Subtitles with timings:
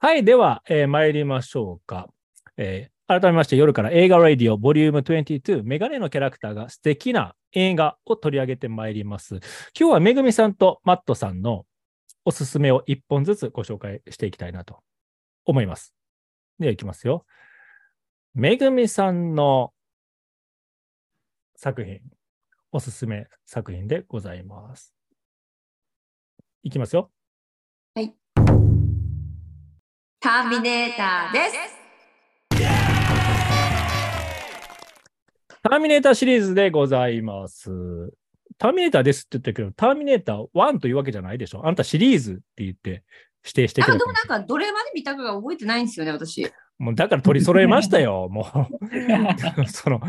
[0.00, 2.08] はい、では、えー参りましょうか。
[2.56, 9.36] えー改めまして、夜から映画ラディオボリューム22、メガネのキャラクターが素敵な映画を取り上げてまいります。
[9.74, 11.64] 今日はめぐみさんとマットさんの
[12.26, 14.80] おすすめを一本ずつご紹介していきたいなと
[15.46, 15.94] 思います。
[16.58, 17.24] では、いきますよ。
[18.34, 19.72] めぐみさんの
[21.56, 22.00] 作品、
[22.72, 24.94] おすすめ作品でございます。
[26.62, 27.10] いきますよ。
[27.94, 28.14] はい
[30.20, 32.64] ターミネーターです。
[35.62, 37.70] ターミネーターシリーズでございます。
[38.58, 41.64] ターミネーターですって言ってるけど、ターミネーター1というわけじゃないでしょ。
[41.64, 43.04] あんたシリーズって言って
[43.44, 46.50] 指定してあ、くれてでもなんか、どれまで見たかが覚えてないんですよね、私。
[46.78, 48.46] もうだから取り揃えましたよ、 も
[49.62, 49.66] う。
[49.70, 50.00] その、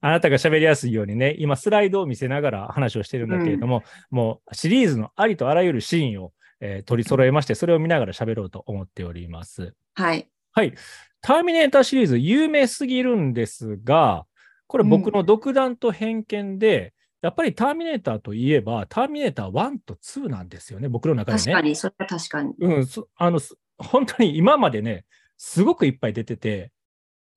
[0.00, 9.74] あなたが喋りやすいようにね、今スライドを見せながら話をしてるんだけれども、もうシリーズのありとあらゆるシーンを、えー取り揃えまして、それを見ながら喋ろうと思っております。
[9.94, 10.28] はい。
[10.52, 10.74] はい。
[11.20, 14.26] ターミネーターシリーズ有名すぎるんですが、
[14.66, 21.44] これ僕の独断と偏見で、やっぱりターミネーターといえば、ターミネーター1と2なんですよね、僕の中でね。
[21.44, 22.54] 確かに、それは確かに。
[22.58, 25.04] うん、そあの、す本当に今までね、
[25.36, 26.72] すごくいっぱい出てて、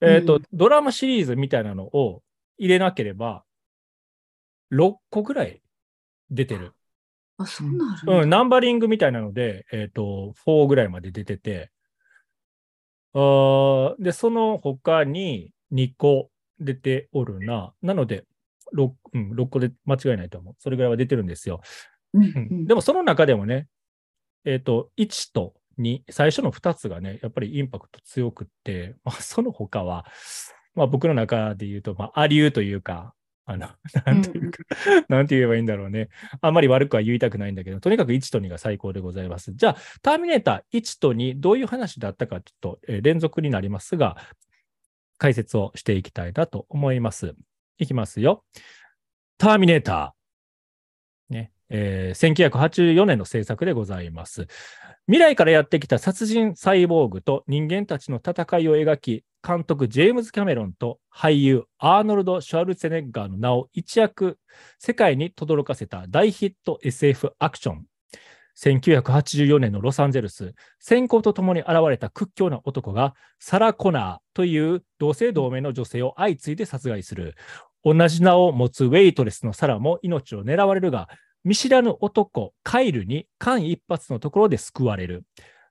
[0.02, 2.24] えっ、と、うんドラマシリーズみたいなのを
[2.58, 3.44] 入れなければ、
[4.72, 5.62] 6個ぐらい
[6.30, 6.74] 出てる。
[7.40, 11.72] あ、そんなるうん、ナンバリングみたいなので、えっ、と、4ぐらいまで出てて、
[13.14, 16.30] あーで、その他に2個
[16.60, 17.74] 出ておるな。
[17.82, 18.26] なので、
[18.76, 20.56] 6, うん、6個で間違いないと思う。
[20.60, 21.62] それぐらいは出てるんですよ。
[22.14, 23.68] でもその中でもね、
[24.44, 30.06] えっ、と、1と2、最初の2つがね、やっぱりインパクト強くって、まあ、その他は、
[30.76, 33.14] まあ僕の中で言うと、まあ、アリューというか、
[33.50, 33.68] あの、
[34.06, 34.64] なんていうか、
[35.10, 36.10] なんて言えばいいんだろうね。
[36.40, 39.54] あんまり悪くは言いたくないんだけど、とにかく1と2が最高でございます。
[39.56, 44.18] じゃあ、ターミネーター1と2、どういう話だったか、ちょっと、えー連続になりますが、
[45.18, 47.34] 解説をしていきたいなと思います。
[47.80, 48.44] いきますよ。
[49.40, 51.34] ターミネーター。
[51.34, 51.52] ね。
[51.70, 54.46] えー1984年の制作でございます。
[55.10, 64.38] 未来からやってきた殺人サイボーグと人間たちの戦いを描き、監督ジェームズ・キャメロンと俳優アーノルド・シュワルツェネッガーの名を一躍
[64.78, 67.86] 世界に轟かせた大ヒット SF アクション。
[68.56, 77.34] 1984年のロサンゼルス、先行とともに現れた屈強な男がサラ・コナーという同姓同名の女性を相次いで殺害する。
[77.84, 81.10] 同じ名を持つウェイトレスのサラも命を狙われるが、
[81.50, 85.24] 見知らぬ男、カイルに間一髪のところで救われる。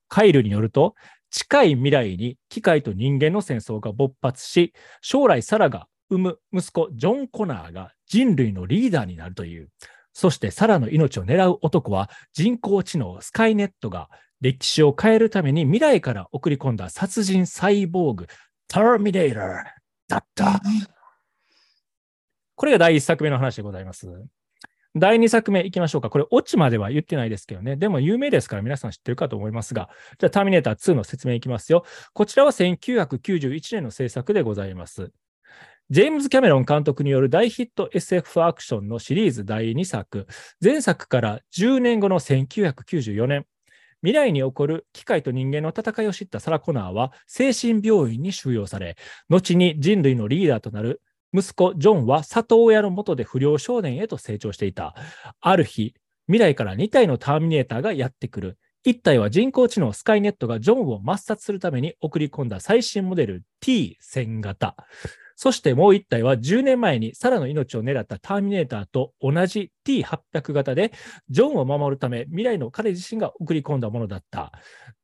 [0.08, 0.96] カイルによると、
[1.30, 4.72] 近い未来に機械と人間の戦争が勃発し、
[5.02, 9.68] 将来サラが産む息子ジョン・コナーが人類のリーダーになるという。
[10.12, 18.26] そしてサラの命を狙う男は人工知能スカイネットが歴史を変えるために未来から送り込んだ殺人サイボーグ、
[18.66, 19.64] ターミネーター
[20.08, 20.60] だった。
[22.56, 24.08] これが第1作目の話でございます。
[24.94, 26.10] 第2作目いきましょうか。
[26.10, 27.76] これ、オチまでは言ってないですけどね。
[27.76, 31.84] でも有名ですから皆さん知ってるかと思いますが、じゃあ、ターミネーター2の説明いきますよ。
[32.14, 35.12] こちらは1991年の制作でございます。
[35.90, 40.26] ジェームズ・キャメロン監督による大ヒット SF アクションのシリーズ第2作。
[40.62, 43.46] 前作から10年後の1994年。
[44.02, 48.96] 未来に起こる機械と人間の戦いを知ったサラ・コナーは精神病院に収容され、
[49.28, 51.02] 後に人類のリーダーとなる
[51.32, 54.94] 息子ジョンは里親の下で不良少年へと成長していた。
[55.40, 55.94] ある日、
[56.26, 58.58] 未来から2体のターミネーターがやってくる。
[58.86, 64.76] 1体は人工知能スカイネットがジョンを抹殺するために送り込んだ最新モデル T1000 型。
[65.40, 70.92] そしてもう1体は10年前にサラの命を狙ったターミネーターと同じ T800 型で
[71.30, 74.52] ジョンを守るため未来の彼自身が送り込んだものだった。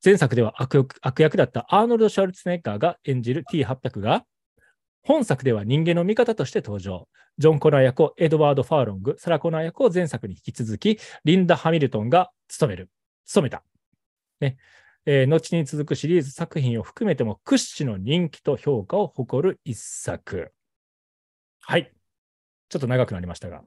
[0.05, 4.25] 前作では悪役だったアーノルド・シュワルツネッガーが演じる T800 が
[5.05, 7.09] 本作では人間の味方として登場。
[7.37, 12.91] ジョン・コナー役をエドワード・ファーロング、サラ・コナー役を前作に引き続き、リンダ・ハミルトンが務める。
[13.27, 13.63] 務めた。
[14.41, 14.57] ね。
[15.07, 20.55] えー後に続くシリーズ作品を含めても屈指の人気と評価を誇る一作。
[21.61, 21.93] はい。
[22.71, 23.63] ちょっと長くなりましたが、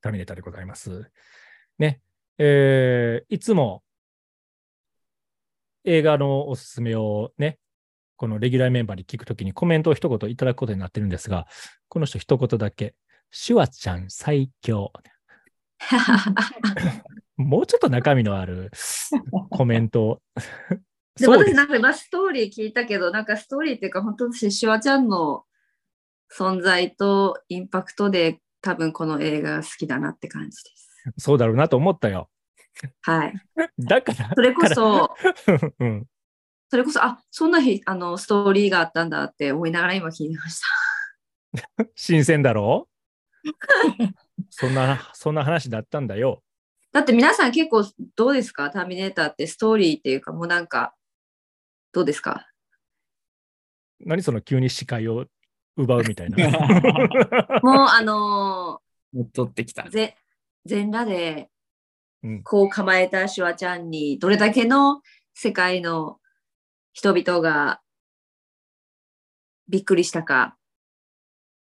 [0.00, 1.10] ターミネーターでございます。
[1.78, 2.00] ね。
[2.38, 3.82] えーいつも
[5.84, 7.58] 映画のおすすめをね、
[8.20, 11.46] このレギュラーメンバーに聞くときにコメントを一言いただくことになってるんですが、
[11.88, 12.94] この人一言だけ、
[13.30, 14.92] シュワちゃん最強。
[17.38, 18.72] もうちょっと中身のある
[19.48, 20.22] コメントを。
[21.18, 25.44] で私なんか今ストーリー聞いたけど、なんかストーリーっていうか、本当私、シュワちゃんの
[26.30, 31.12] 存在とインパクトで多分この映画が好きだなって感じです。
[31.16, 32.28] そうだろうなと思ったよ。
[33.00, 33.34] はい。
[33.78, 34.30] だから。
[34.34, 35.14] それこそ、
[35.78, 36.06] うん。
[36.70, 40.60] それこそ、あそんな日あのストーリーがあったんだって思いながら今聞いてまし
[41.76, 41.84] た。
[41.96, 42.88] 新鮮だろ？
[43.44, 43.48] う
[44.50, 46.42] そんな、そんな話だったんだよ。
[46.92, 47.84] だって皆さん結構
[48.16, 48.70] どうですか？
[48.70, 50.94] ターミネーターってストーリーっていうかもうなんか、
[51.92, 52.46] どうですか？
[54.00, 55.26] 何その急に視界を
[55.76, 56.36] 奪うみたいな。
[57.62, 58.80] もうあの
[59.32, 59.86] 取ってきた
[60.64, 61.50] 全裸で
[62.22, 65.02] うんこう構えたシュワちゃんにどれだけの
[65.34, 66.18] 世界の
[66.92, 67.80] 人々が
[69.68, 70.56] びっくりしたか。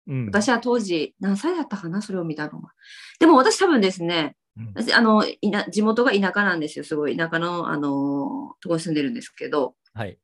[0.08, 2.72] うん私は当時何歳だったかなそれを見たのは。
[3.20, 6.86] でも私多分ですね、うん私あのいな地元が田舎なんですよ。
[6.86, 10.18] すごい田舎の、あのところに住んでるんですけど、はい。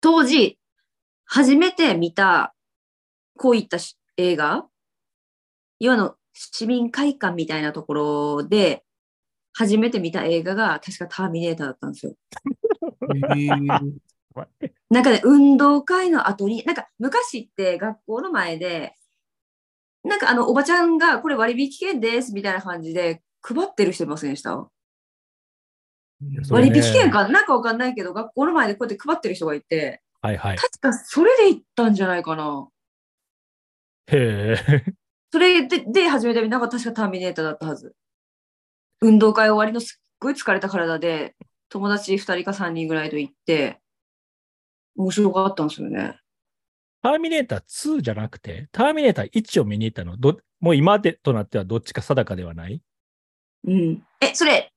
[0.00, 0.58] 当時、
[1.24, 2.54] 初めて見た、
[3.36, 4.66] こういったし映画、
[5.80, 8.84] 要はあの市民会館みたいなところで、
[9.52, 12.14] 初めて見た映画が確かターミネーターだったんですよ。
[14.90, 18.94] なんかね、運動会の後に、なんか昔って学校の前で、
[20.04, 24.68] なんかあのおばちゃんがこれ割引券ですみたいな感じで配ってる人いませんでした？
[26.50, 30.56] 割引券かなんかわかんないけど、学校の前でこうやって配ってる人がいて、はいはい。
[30.56, 32.68] 確かそれで行ったんじゃないかな。
[34.08, 34.84] へえ。
[35.32, 37.94] それでで初めて見たのが確かターミネーターだったはず。
[39.02, 41.34] 運動会終わりのすっごい疲れた体で、
[41.68, 43.80] 友達2人か3人ぐらいと行って、
[44.96, 46.18] 面白かったんですよね。
[47.02, 52.82] ターミネーター2じゃなくて、ターミネーター1を見に行ったの、どもう今でとなってはどっちか定かではない？
[53.64, 54.02] うん。
[54.20, 54.72] え、それ、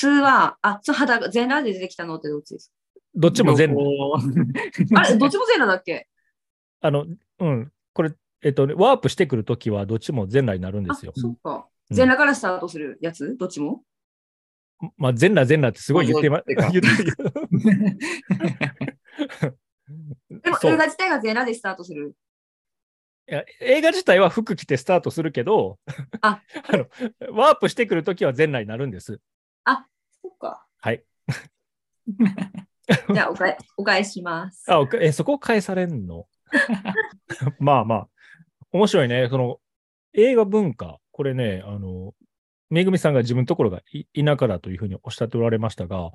[0.00, 2.72] 2は、あ、その裸、全裸で出てきたのってどっちです
[3.14, 6.08] どっちも全部、かあれ、どっちも全裸 だっけ？
[6.80, 7.06] あの、
[7.40, 8.12] うん、これ、
[8.42, 11.12] えっと、ワープしてくるときはどっちも全裸になるんですよ。
[11.16, 11.20] あ、。
[11.20, 11.66] そっか。
[11.90, 11.96] うん。
[11.96, 13.36] 全裸からスタートするやつ？
[13.36, 13.82] どっちも？
[14.98, 16.82] まあ、全裸全裸ってすごい言ってま、言ってる
[20.30, 22.14] でも映画自体が全裸でスタートする。
[23.28, 25.78] いや映画自体は服着てスタートするけど、
[26.20, 26.40] あ
[26.70, 26.86] の
[27.32, 29.20] ワープしてくるときは全裸になるんです。
[30.26, 30.66] そっか。
[30.78, 31.04] はい。
[33.14, 34.64] じゃあおかえ、お返しします。
[34.70, 36.26] あ、おかえ、そこ返されんの？
[37.58, 38.08] まあまあ、
[38.72, 39.28] 面白いね。
[39.28, 39.60] その
[40.14, 42.14] 映画文化、これね、あの、
[42.70, 46.10] めぐみさんが自分のところがい田舎だというふうにおっしゃっておられましたが、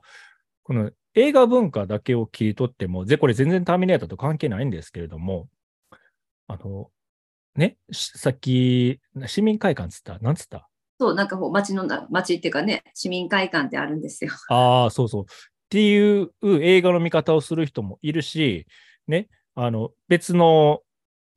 [0.64, 5.48] この映画文化だけを切り取っても、ぜこれ全然ターミネーターと関係ないんですけれども、
[6.48, 6.90] あの、
[7.56, 10.70] ね、しさっき、市民会館つったなんつった？
[11.00, 14.32] そう、なんかこう、町のな、町っていうかね、市民会館ってあるんですよ。
[14.50, 15.24] ああ、そうそう。
[15.24, 15.26] っ
[15.70, 18.68] ていう映画の見方をする人もいるし、
[19.08, 20.82] ね、あの、別の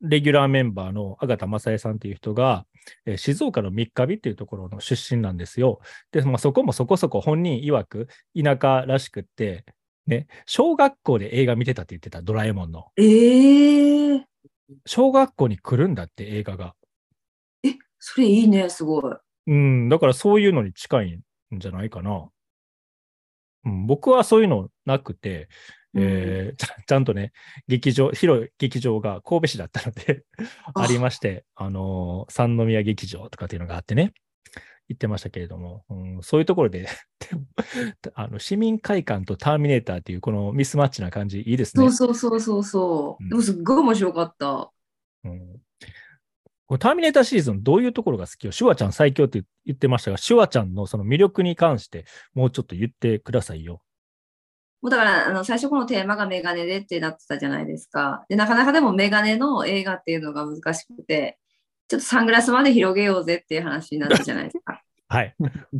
[0.00, 2.66] レギュラーメンバーの阿形正恵さんっていう人が、
[3.06, 5.80] えー静岡の三日日っていうところの出身なんですよ。
[6.12, 9.64] で、まあ、そこもそこそこ本人曰く田舎らしくって、
[10.06, 12.86] ね、小学校で映画見てたって言ってた、ドラえもんの。
[12.96, 14.26] ええ
[14.86, 16.74] 小学校に来るんだって映画が。
[17.98, 19.14] それいいね、すごい。
[19.46, 21.20] うん、だからそういうのに近い
[21.54, 22.28] んじゃないかな。
[23.64, 25.48] うん、僕はそういうのなくて、
[25.96, 27.32] えー ちゃんとね、
[27.68, 30.24] 劇場、広い劇場が神戸市だったので
[30.74, 34.12] あありまして、あのー三宮劇場とかっていうのがあってね、
[34.88, 36.88] 行ってましたけれども、うん、そういうところで
[38.14, 41.90] あの、市民会館とターミネーターっていうこのミスマッチな感じ、いいですね。
[41.90, 43.26] そうそうそうそうそうう。
[43.26, 44.70] んでもすっごい面白かった。
[45.24, 45.60] うん
[46.66, 48.52] これターミネーターシリーズのどういうところが好きよ？
[48.52, 53.82] シュワちゃん最強って言ってましたが、シュワちゃんのその魅力に関してもうちょっと言ってくださいよ。
[54.84, 58.26] もうだから、あの、最初このテーマがメガネでってなってたじゃないですか。
[58.28, 61.38] で、なかなかでもメガネの映画っていうのが難しくて、
[61.88, 64.82] ちょっとサングラスまで広げようぜっていう話になったじゃないですか。
[65.08, 65.34] はい。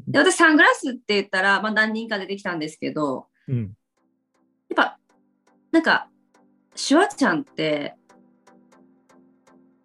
[0.09, 3.59] で、私サングラスって言ったら、まあ何人か出てきたんですけど、うん。
[3.59, 3.75] やっ
[4.75, 4.99] ぱ、
[5.71, 6.09] なんか、
[6.75, 7.97] シュワちゃんって、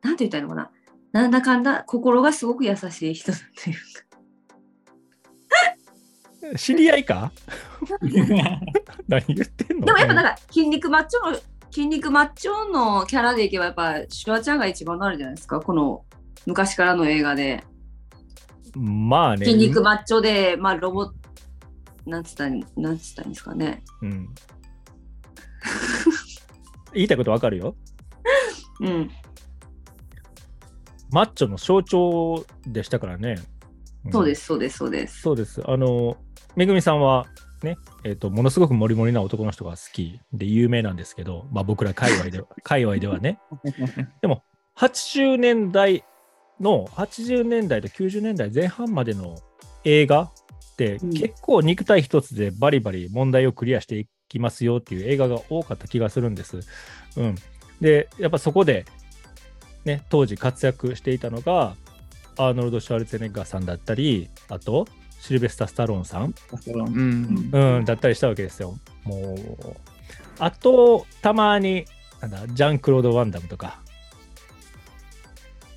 [0.01, 0.71] なんて言ったらいいのかな。
[1.11, 4.08] なんだかんだ心がすごく優しい人っていうか。
[6.57, 7.31] 知り合いか？
[9.07, 9.85] 何言ってんの？
[9.85, 11.37] でもやっぱなんか筋肉マッチョの
[11.71, 15.59] 筋肉マッチョのキャラでいけばやっぱシュワちゃんが一番なるじゃないですか？
[15.59, 16.03] この
[16.45, 17.63] 昔からの映画で
[18.75, 19.45] まあね。
[19.45, 21.11] 筋肉マッチョでまあロボ
[22.05, 24.29] なんつったんなんつったんですかねうん。
[26.93, 27.75] 言いたいことわかるよ？
[28.81, 29.11] うん
[31.11, 33.33] マッチョの象徴でしたからね。
[34.07, 35.61] んそうですそうですそうですそうです。
[35.65, 36.15] あの、
[36.55, 37.27] めぐみさんは、
[37.63, 43.39] ね、えっ、と、ものすごくモリモリな男の人が好きで有名なんですけど、まあ僕ら界隈では、 界隈ではね。
[44.21, 44.43] でも、
[44.77, 46.03] 80年代
[46.59, 49.35] の、80年代と90年代前半までの
[49.83, 50.31] 映画っ
[50.77, 56.59] て、うん結構肉体一つでバリバリ問題をクリアしていきますよっていう映画が多かった気がするんです。
[57.17, 57.35] うん、
[57.81, 58.85] で、やっぱそこで、
[59.83, 61.75] ね、当時活躍していたのが、
[62.37, 64.87] アーノルド・シュワルツェネッガーさんだったり、あと、
[65.19, 66.33] シルベスタ・スタローンさん、
[66.67, 67.49] うん。
[67.51, 68.77] うん、だったりしたわけですよ。
[69.03, 69.75] もう、
[70.39, 71.85] あと、たまに、
[72.21, 73.79] なんだ、ジャンクロード・ワンダムとか、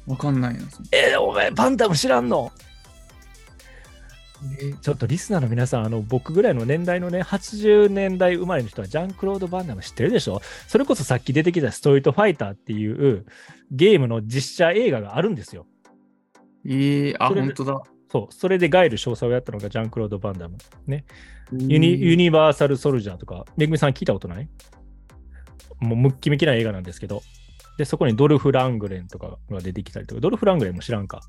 [0.07, 0.61] わかんないな。
[0.91, 2.51] えーお前、バンダム知らんの？
[4.61, 10.43] えちょっとリスナーの皆さん、あの僕ぐらいの年代のね、80年代生まれの人はジャンクロード・バンダム知ってるでしょ？
[10.67, 13.25] それこそさっき出てきたストリートファイターっていう
[13.71, 15.67] ゲームの実写映画があるんですよ。
[16.67, 17.81] えー、あ、本当だ。
[18.13, 20.59] そう、それでガイル少佐をやったのがジャンクロード・バンダム。
[20.87, 21.07] ね。
[21.51, 24.49] ユニユニバーサル・ソルジャーとか、めぐみさん聞いたことない？
[25.81, 27.23] もうムッキムキな映画なんですけど。
[27.79, 31.23] で、そこにドルフ・ラングレンとかが出てきたりとか、ドルフ・ラングレンも知らんか。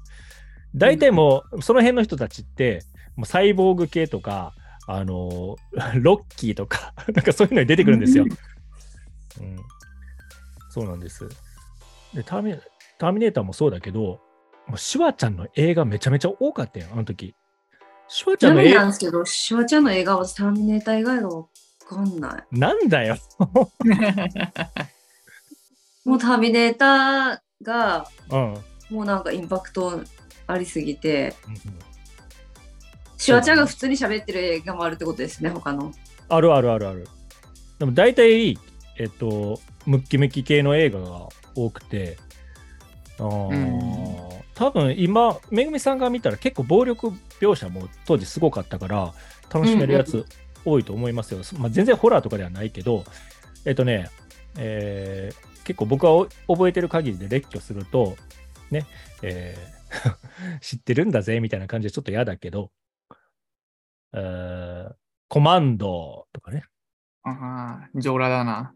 [0.76, 2.82] 大体もう、その辺の人たちって、
[3.16, 4.54] もうサイボーグ系とか、
[4.86, 8.26] あのー ロッキーとか、 なんかそういうのに出てくるんですよ。
[9.40, 9.56] うん、
[10.70, 11.30] そうなんです。
[12.14, 12.56] でターミ、
[12.98, 14.20] ターミネーターもそうだけど、
[14.68, 17.36] もうシュワちゃんの映画めちゃめちゃ多かったよ、あの時。
[18.08, 21.46] シュワちゃんの映画、なんですけど、シュワちゃんの映画はターミネーター以外がわ
[21.88, 22.44] かんない。
[22.52, 23.18] なんだよ。
[26.06, 28.58] もうターミネーターが、うん。
[28.90, 30.02] もうなんかインパクト
[30.48, 31.34] ありすぎて、
[33.18, 35.92] シュワちゃんが普通に喋ってる映画もあるってことですね、他の。
[36.30, 37.08] あるあるあるある。
[37.80, 38.58] でも大体、
[38.98, 42.18] えっと、ムッキムキ系の映画が多くて、
[43.18, 44.33] あーうん
[44.64, 47.10] 多分今、めぐみさんが見たら結構暴力
[47.42, 49.14] 描写も当時すごかったから、
[49.54, 50.26] 楽しめるやつ
[50.64, 51.42] 多いと思いますよ。
[51.60, 53.04] まあ、全然ホラーとかではないけど、
[53.66, 54.10] えっとね、
[54.58, 58.18] えー結構僕はお覚えてる限りで列挙すると、
[58.70, 58.86] ね、
[59.22, 62.72] えー 知ってるんだぜみたいな感じでちょっと嫌だけど、
[64.14, 64.94] えー
[65.30, 66.64] コマンドとかね。
[67.24, 68.74] ああ、上裸だな。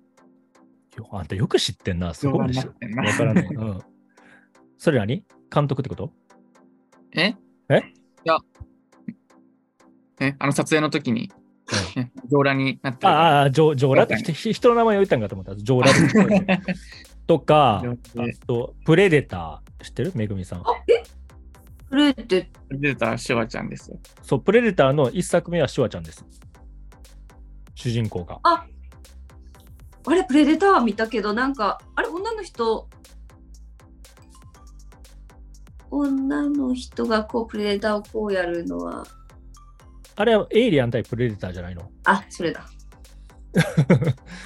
[0.98, 2.13] よあんたよく知ってんな。
[2.13, 2.70] す上ごいでしょ。
[2.70, 3.46] わからない。
[3.46, 3.82] うん。
[4.77, 5.25] それ何？
[5.53, 6.12] 監督ってこと？
[7.15, 7.36] え？
[7.69, 7.77] え？
[7.77, 7.81] い
[8.24, 8.38] や。
[10.19, 11.31] え、あの撮影の時に、
[11.96, 13.13] ね 上裸になってる。
[13.13, 15.55] ああ、ジョジョーラって人人の名前を言ったんかと思った。
[15.55, 16.77] ジョーラって
[17.27, 17.84] とか、
[18.15, 20.12] 上あと、プレデター、知ってる？
[20.15, 20.63] めぐみさん。
[20.63, 20.75] こ
[21.96, 24.00] れって、出たシュワちゃんですよ。
[24.22, 26.25] そう、プレデターの一作目はシュワちゃんです。
[27.75, 28.39] 主人公が。
[28.43, 28.65] あ。
[30.05, 32.89] あれ、プレデター見たけど、なんか、あれ、女の人、
[35.91, 39.06] 女の人がこう、プレデターをこうやるのは、
[40.15, 41.91] あれはエイリアン対プレデターじゃないの？
[42.06, 42.65] あ、それだ。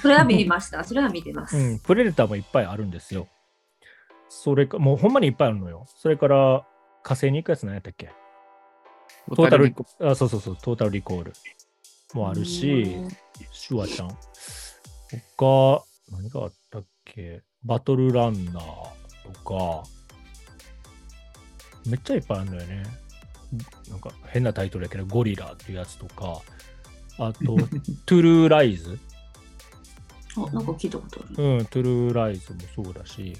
[0.00, 0.84] それは見ました。
[0.84, 1.56] それは見てます。
[1.56, 3.28] うん、プレデターもいっぱいあるんですよ。
[4.28, 5.86] それか、もうほんまにいっぱいあるのよ。
[5.96, 6.66] それから、
[7.02, 8.10] 火星に行くやつ何やったっけ？
[9.34, 11.32] トータルリコあ、そうそうそう、トータルリコール
[12.14, 12.96] もあるし、
[13.50, 14.08] シュワちゃん。
[15.36, 17.42] 他、何があったっけ？
[17.64, 19.82] バトルランナーとか、
[21.86, 22.82] めっちゃいっぱいあるのよね。
[23.90, 26.40] なんか変なタイトルやけど、ゴリラっていうやつとか、
[27.18, 27.56] あと、
[28.06, 28.98] トゥルーライズ。
[30.36, 31.44] あ、なんか聞いたことある。
[31.44, 33.36] うん、トゥルーライズもそうだし、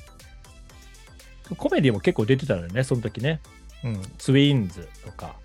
[1.56, 3.40] コメディも結構出てたのよね、その時ね。
[3.84, 5.36] うん、ツインズとか、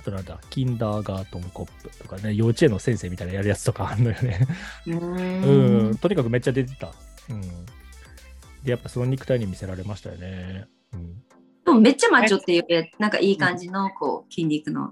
[0.00, 4.46] あとなんだ、キンダーガートンコップとかね、幼稚園の先生みたいなやるやつとかあるのよね。
[4.86, 6.92] ううん、とにかくめっちゃ出てた。
[7.28, 7.40] うん。
[8.62, 10.66] で、やっぱその肉体に見せられましたよね。
[10.94, 11.22] うん。
[11.70, 14.90] でもめっちゃマッチョっていう、なんかいい感じのこう筋肉の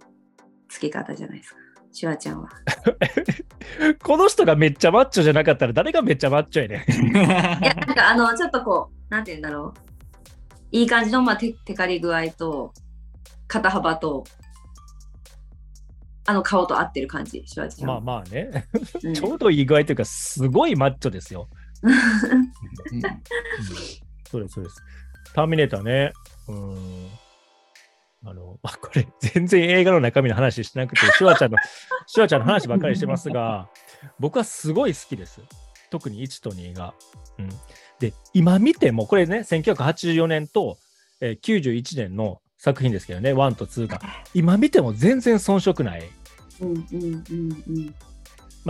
[0.69, 1.57] つけ方じゃないですか。
[1.91, 2.49] シュワちゃんは。
[4.05, 7.07] この人がめっちゃマッチョじゃなかったら誰がめっちゃマッチョやねん。
[7.65, 9.81] いや、なんかあの、ちょっとこう、なんて言うんだろう。
[10.71, 12.73] いい感じの、まあ、テテカリ具合と、
[13.49, 14.23] 肩幅と、
[16.27, 18.01] あの顔と合ってる感じ、シュワちゃんは。
[18.01, 18.69] まあまあね、
[19.03, 21.49] うんちょうどいい具合というか、すごいマッチョですよ。
[21.83, 21.93] うん
[24.31, 24.83] そうです、そうです。
[25.35, 26.13] ターミネーターね。
[26.49, 27.09] うん。
[28.25, 31.59] あの、あこれ、 全然映画の中身の話してなくて、シュワちゃんの、
[32.07, 33.69] シュワちゃんの話ばっかりしてますが、
[34.19, 35.41] 僕はすごい好きです。
[35.91, 36.95] 特に1と2が。
[37.39, 37.49] うん。
[38.01, 40.79] で、今見ても、これね、1984年と、
[41.21, 44.01] えー91年の作品ですけどね、1と2が。
[44.35, 46.03] 今見ても全然遜色ない。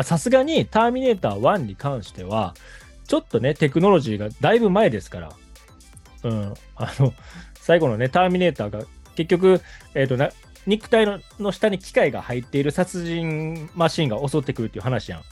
[0.02, 2.54] さすがにターミネーター1に関しては、
[3.06, 5.32] ちょっとね、テクノロジーがだいぶ前ですから、
[6.25, 7.14] うん、あの、
[7.68, 9.60] 最後のね、ターミネーターが結局、
[9.94, 10.30] えっ、とな、
[10.66, 15.22] 肉体のの下に機械が入っている殺人マシンが襲ってくるっていう話やん。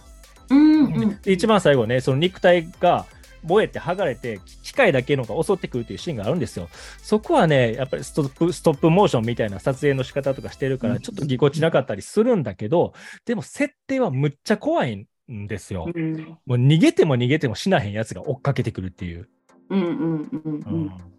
[0.51, 3.07] うんうんで一番最後ね、その肉体が
[3.43, 6.69] 燃えて剥がれて、機械だけのが襲ってくるっていうシーンがあるんですよ。
[7.03, 12.93] そこはね、やっぱりストップ、ストップモーションみたいな撮影の仕方とかしてるから、ちょっとぎこちなかったりするんだけど、
[13.25, 15.87] でも設定はむっちゃ怖いんですよ。
[15.91, 19.27] うんもう逃げても逃げても死なへんやつが追っかけてくるっていう。
[19.71, 21.16] うんうんうんううんん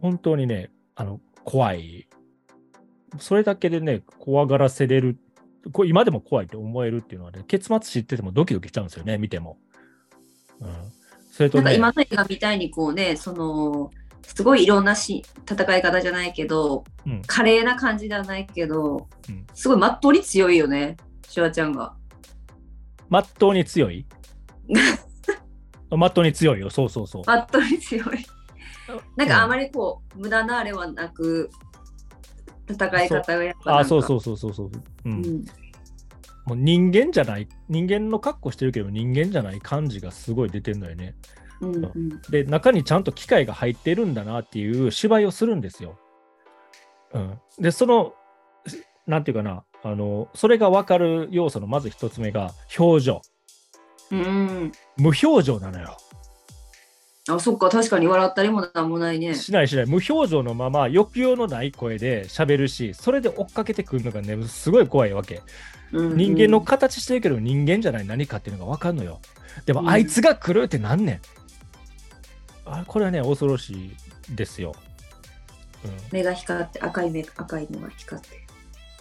[0.00, 2.08] 本当にね、あの、怖い。
[3.18, 5.18] それだけでね、怖がらせれる。
[5.72, 9.58] これ今でも怖いって思えるっていうのはね、結末知っててもドキドキしちゃうんですよね、見ても。
[10.60, 10.68] うん。
[11.32, 13.90] それとね、なんか今の映画みたいにこうね、その、
[14.22, 20.96] すごいいろんなし戦い方じゃないけど、うん華麗な感じではないけど、うんすごいまっとうに強いよね、
[21.28, 21.94] シュワちゃんが。
[23.08, 24.04] まっとうに強い？
[25.90, 27.22] まっとうに強いよ、そうそうそう。
[27.26, 28.26] まっとうに強い。
[29.16, 31.50] なんかあまりこう、無駄なあれはなく、
[32.68, 34.66] 戦い方がやっぱあ、そうそうそうそうそう。
[34.66, 34.70] う。
[35.04, 35.44] うんん。
[36.46, 41.14] もう人間じゃない、人間の格好してるけど人間じゃない感じがすごい出てるのよね。
[41.60, 45.98] うんうんで、中にちゃんと機械が入ってるんだなっていう芝居をするんですよ。
[47.14, 47.40] うん。
[47.58, 48.12] で、その、
[49.06, 53.22] なんていうかな、あの、それが分かる要素のまず一つ目が表情。
[54.10, 54.72] うん。
[54.98, 55.96] 無表情なのよ。
[57.28, 59.34] あ、そっか、確かに笑ったりもなんもないね。
[59.34, 59.86] しないしない。
[59.86, 65.42] 無表情のまま抑揚のない声で喋るし、それで追っかけてくるのがね、すごい怖いわけ。
[65.92, 69.20] うんうん人間の形してるけど人間じゃない何かっていうのが分かんのよ。
[69.66, 71.20] でも、うんあいつが来るってなんねん。
[72.64, 73.72] あこれはね、恐ろし
[74.30, 74.74] いですよ。
[75.84, 78.46] うん、目が光って、赤い目、赤いのが光って。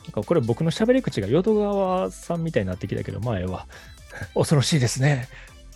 [0.06, 3.68] なんかこれ僕の喋り口が淀川さんみたいになってきたけど、前は
[4.36, 5.28] 恐ろしいですね。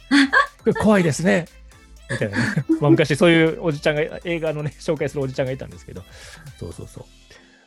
[0.81, 1.47] 怖いですね。
[2.11, 2.65] みたいなね。
[2.81, 6.03] まあ昔そういうおじちゃんが、映画のね、紹介するおじちゃんがいたんですけど、
[6.57, 7.05] そうそうそう。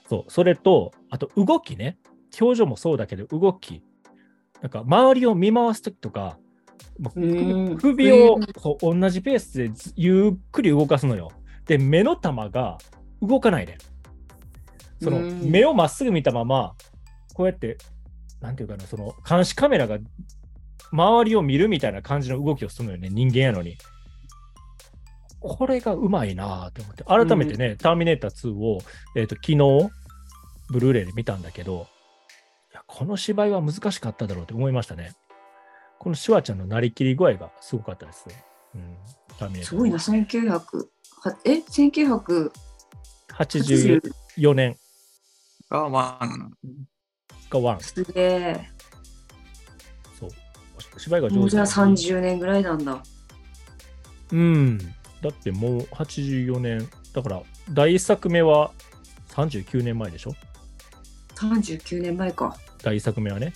[0.09, 1.99] そう、それと、あと動きね。
[2.41, 3.83] 表情もそうだけど、動き。
[4.61, 6.39] なんか周りを見回すときとか、
[6.99, 11.31] もううん首をそう同じペースでずゆっくり動かすのよ。
[11.67, 12.79] で、目の玉が
[13.21, 13.79] 動かないで。
[15.03, 16.75] そのうん目をまっすぐ見たまま、
[17.35, 17.77] こうやって、
[18.41, 19.99] なんていうかな、その監視カメラが
[20.93, 23.77] 周りを見るみたいな感じの動きをするのよね、人間やのに。
[25.43, 28.81] これがうまいなって思って、改めてね、ターミネーター2を、
[29.17, 29.91] えー、と昨日、
[30.71, 31.89] ブルーレイで見たんだけど、
[32.73, 35.13] いやこの芝居は難しかっただろうって思いましたね。
[35.99, 38.45] このシュワちゃんのなりきり具合がすごかったですね。
[38.75, 38.97] うん、
[39.39, 40.87] ターミネーターすごいな、1900、
[41.23, 42.51] はえ ?1984
[43.33, 44.77] 84年
[45.71, 46.53] がワン。
[47.51, 47.81] がワン。
[47.81, 48.71] すげえ。
[50.19, 50.31] そう。
[50.99, 53.03] 芝居が上手じゃあ30年ぐらいなんだ。
[54.33, 54.79] うん。
[55.23, 56.89] だってもう84年。
[57.15, 58.73] だから、第一作目は
[59.29, 60.35] 39年前でしょ
[61.37, 62.57] ？39年前か。
[62.83, 63.53] 第一作目はね。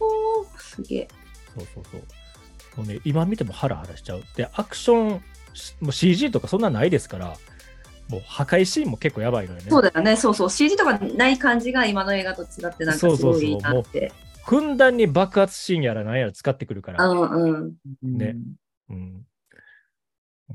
[0.00, 1.08] おー、すげえ。
[1.54, 2.02] そうそうそう。
[2.76, 4.22] もうね、今見てもハラハラしちゃう。
[4.36, 5.22] で、アクション、
[5.54, 7.36] しもう CG とかそんなないですから、
[8.08, 9.66] もう破壊シーンも結構やばいのよね。
[9.68, 10.50] そうだよね、そうそう。
[10.50, 14.12] CG とかない感じが今の映画と違って、なんかすごいいいなって。
[14.44, 17.08] ふんだんに爆発シーンやらなんやら使ってくるから。
[17.08, 17.68] うんう
[18.02, 18.16] ん。
[18.16, 18.36] ね
[18.90, 19.26] うん。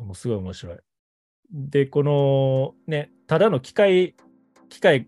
[0.05, 0.77] もうすごい面白い。
[1.51, 4.15] で、このね、ただの機械、
[4.69, 5.07] 機械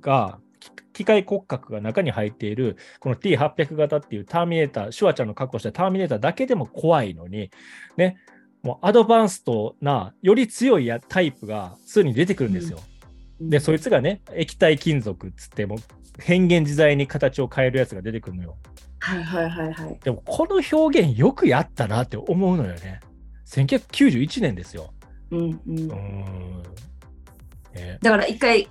[0.00, 7.50] が、き機械骨格が中に入っている、この T800 型っていうターミネーター、シュワちゃんの格好したターミネーターだけでも怖いのに、
[7.96, 8.16] ね、
[8.62, 12.80] もうアドバンストな、より強いやタイプがすぐに出てくるんですよ。
[13.40, 15.76] で、そいつがね、液体金属っつっても、
[16.18, 18.56] 変幻自在に形を変えるやつが出てくるのよ。
[19.00, 19.98] はいはいはいはい。
[20.02, 23.00] でも、この表現よくやったなって思うのよね。
[23.46, 24.92] 1991年ですよ。
[25.30, 25.88] うんうん。
[27.74, 28.68] ねだから一回、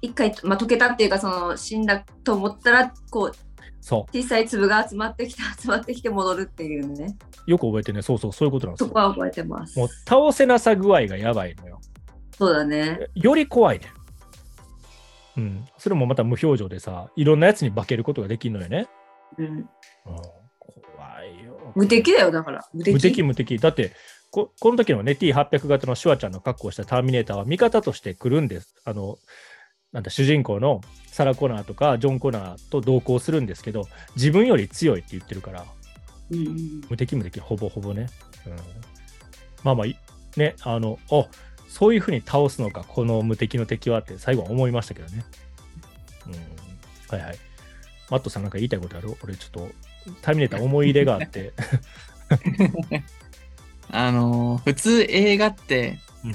[0.00, 3.32] 一回、まあ、溶けたっていうか、その死んだと思ったら、こう、
[3.80, 7.16] そ小さい粒が集まってきて、 集まってきて戻るっていうね。
[7.46, 7.50] う。
[7.50, 8.86] よく覚えてね、そうそう、そういうことなんですよ。
[8.88, 9.78] そこは覚えてます。
[9.78, 11.80] もう倒せなさ具合がやばいのよ。
[12.38, 13.08] そうだね。
[13.14, 13.86] より怖いね。
[15.36, 15.66] うん。
[15.78, 18.88] それもまた無表情でさ、いろんなやつに化けることができるのよね。
[19.38, 19.46] うん。
[19.46, 19.66] うん。
[21.74, 22.64] 無敵だよ、だから。
[22.72, 22.94] 無敵。
[22.94, 23.58] 無敵無敵。
[23.58, 23.92] だって
[24.30, 28.74] こ、この時のね、T800 型のシュワちゃんの格好をしたターミネーターは味方として来るんです。
[28.84, 29.18] あの、
[29.92, 35.66] なんだ、主人公のサラ・コナーとかジョン・コナーと同行するんですけど、自分より強いって言ってるから、
[36.30, 36.80] うんうん。
[36.88, 38.08] 無敵無敵、ほぼほぼね。
[38.46, 38.52] うん、
[39.62, 39.98] まあまあい、
[40.36, 41.26] ね、あの、あ
[41.68, 45.24] そういうふうに倒すのか、この無敵の敵はって最後は思いましたけどね。
[46.26, 47.38] うん、はいはい。
[48.10, 49.14] マットさんなんか言いたいことある？
[49.22, 49.70] 俺ちょっと、
[50.20, 51.52] ターミネーター思い入れがあって。
[53.90, 56.32] あのー普通映画って、うん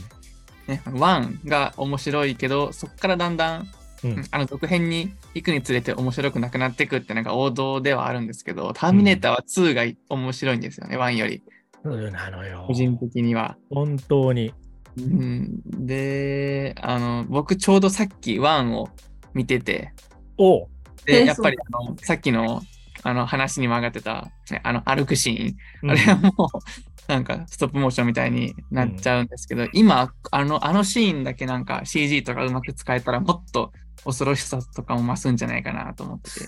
[0.68, 3.68] ね、ワンが面白いけど、そこからだんだん、
[4.04, 11.42] うんあの続編に行くにつれて面白くなくなっていくってなんか王道ではあるんですけど、ターミネーターは2が面白いんですよね、ワンより。
[11.84, 12.74] そうなのよ個。
[12.74, 13.58] 人的には。
[13.70, 14.54] 本当に。
[14.98, 18.90] うん、で、あの、僕ちょうどさっきワンを
[19.34, 19.94] 見てて、
[20.38, 20.68] おう
[21.06, 22.62] で、えーやっぱりあのさっきの
[23.04, 25.92] あの話にも上がってた、ね、あの歩くシーン、うん。
[25.92, 33.72] あれはもうなんかストップモーションみたいになっちゃうんですけど、今あの、あのシーンだけなんか CG とかうまく使えたらもっと
[34.04, 36.48] 恐ろしさとかも増すんじゃないかなと思ってて、ね。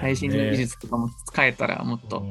[0.00, 2.24] 最新の技術とかも使えたらもっと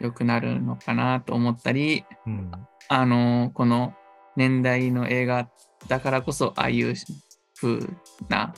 [0.00, 2.50] 良くなるのかなと思ったり、うん。
[2.88, 3.94] あのこの
[4.36, 5.48] 年代の映画
[5.88, 6.94] だからこそああいう
[7.60, 7.78] 風
[8.28, 8.54] な、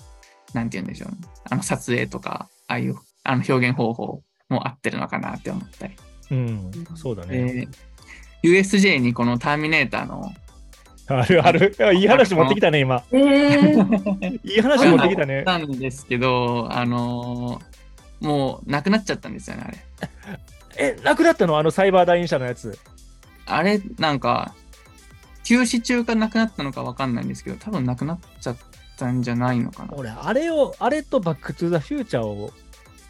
[0.55, 1.19] なんて言うんでしょうね。
[1.51, 5.95] あの撮影とか、ああいうあの表現方法も合ってるのかなって思ったり。
[6.31, 7.69] うん、そうだね。
[8.43, 10.33] で USJ にこのターミネーターの
[11.09, 11.75] あるある。
[11.95, 13.05] いい話持ってきたね、今。
[13.13, 15.43] えー、 いい話持ってきたね。
[15.43, 17.73] なんですけど、あのー
[18.23, 19.79] もうなくなっちゃったんですよね、あれ。
[20.79, 21.59] え、なくなったの？
[21.59, 22.79] あのサイバーダイン社のやつ。
[23.47, 24.55] あれ、なんか、
[25.45, 28.57] 休止中かなくなったのかわかんないんですけど、多分なくなっちゃっ
[28.97, 29.95] たんじゃないのかな。
[29.95, 32.53] 俺、あれを、あれとバックトゥザフューチャーを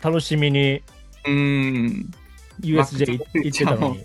[0.03, 0.83] 楽しみに
[1.27, 1.33] うー
[1.88, 2.11] ん、
[2.61, 4.05] USJ 行ってたのに。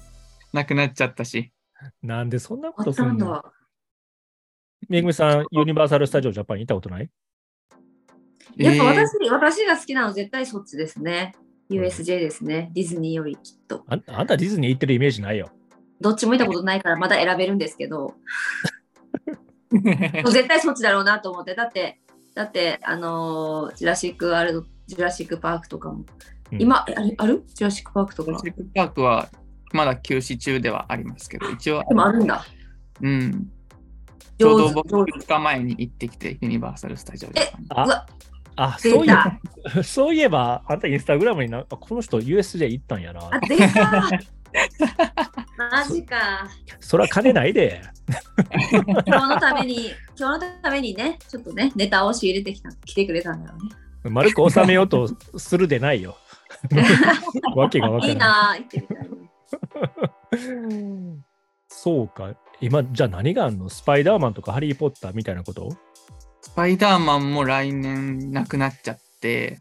[0.54, 1.52] なくなっちゃったし。
[2.02, 3.44] なんでそんなあことすんの？
[4.90, 7.10] めぐみさん、ユニバーサル・スタジオ・ジャパン行ったことない？
[8.58, 11.34] やっぱえー私,、私が好きなの絶対そっちですね。
[11.70, 12.72] USJ ですね。
[12.74, 13.84] ディズニーよりきっと。
[13.88, 15.50] ああんたディズニー行ってるイメージないよ。
[16.00, 18.14] どっちも見たことないからまだ選べるんですけど、
[20.32, 21.56] 絶対そっちだろうなと思って。
[21.56, 22.00] だって、
[22.36, 26.06] だって、あのージュラシック・ワールド、ジュラシック・パークとかも。
[26.52, 27.44] うんあれある？
[27.54, 28.32] ジュラシック・パークとか。
[28.32, 29.30] ジュラシックパークは
[29.74, 32.46] まだ休止中ではありますけど、一応、でもあるんだ。
[33.02, 33.52] うん。
[34.40, 37.68] ちょうど僕上手2日前に行ってきて、ユニバーサル・スタジオ・ジャパンに。
[37.72, 38.06] あうわ、
[38.56, 39.40] あ、出そういえば
[39.74, 39.84] た。
[39.84, 43.30] そういえば、あんたインスタグラムにな、あこの人 USJ 行ったんやな。
[43.32, 44.10] あ、出た。
[45.58, 46.48] マジか。
[46.80, 47.82] そら金ないで。
[49.06, 53.76] 今日のために、今日のためにね、ちょっとね、ネタを仕入れてきた、来てくれたんだろうね。
[54.10, 56.18] 丸く収めようとするでないよ。
[57.56, 58.14] わけがわからない。
[58.14, 58.94] いいなぁ、行ってみた
[60.36, 61.18] いね。
[61.68, 62.36] そうか。
[62.60, 63.70] 今、じゃあ何があんの？
[63.70, 65.70] スパイダーマンとかハリー・ポッターみたいなこと？
[66.42, 69.60] スパイダーマンも来年なくなっちゃって、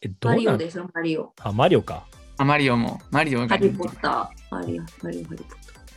[0.00, 0.44] え、どマうなん？
[0.44, 1.32] リオでしょ、マリオ。
[1.40, 2.06] あ、マリオか。
[2.38, 4.54] あマリオも、マリオがハリー・ポッター。
[4.54, 5.44] マリオ、マリオ、ハリー・ポッ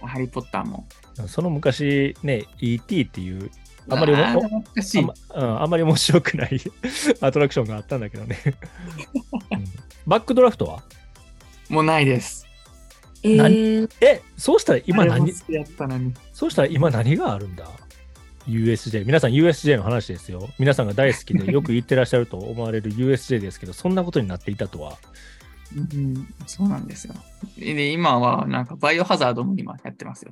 [0.01, 0.87] タハリー・ポッターも。
[1.27, 3.49] その昔ね、ET っていう、
[3.89, 6.59] あんまりおあん,、まうん、あんまり面白くない
[7.21, 8.37] アトラクションがあったんだけどね。
[9.51, 10.83] うんバックドラフトは？
[11.69, 12.47] もうないです。
[13.23, 13.35] ー。
[13.35, 15.33] えー、え、そうしたら今何？
[15.33, 16.13] 好きやったのに。
[16.31, 17.67] そうしたら今何があるんだ
[18.47, 19.05] ?USJ。
[19.05, 20.49] 皆さん USJ の話ですよ。
[20.59, 24.97] 皆さんが大好きで よく言ってらっしゃると思われる USJ ですけど、そんなことになっていたとは？
[25.75, 27.13] うん、そうなんですよ。
[27.57, 30.31] で、今はなんかバイオハザードも今やってますよ。